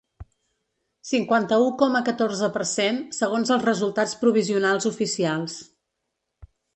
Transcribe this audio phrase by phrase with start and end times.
[1.09, 5.59] Cinquanta-u coma catorze per cent, segons els resultats provisionals oficials.